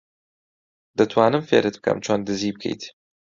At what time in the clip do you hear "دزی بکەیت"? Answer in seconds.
2.27-2.83